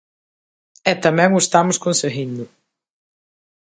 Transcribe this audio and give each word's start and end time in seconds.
E 0.91 0.93
tamén 1.03 1.29
o 1.37 1.41
estamos 1.45 1.77
conseguindo. 1.85 2.43